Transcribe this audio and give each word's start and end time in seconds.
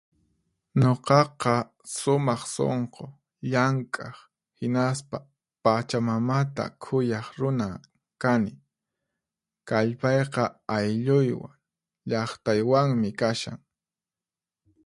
Nuqaqa 0.79 1.55
sumaq 1.95 2.41
sunqu, 2.55 3.03
llank'aq, 3.51 4.15
hinaspa 4.59 5.17
pachamamata 5.63 6.63
khuyaq 6.83 7.27
runa 7.39 7.67
kani. 8.21 8.53
Kallpayqa 9.69 10.43
aylluywan, 10.75 11.53
llaqtaywanmi 12.09 13.09
kashan. 13.19 13.57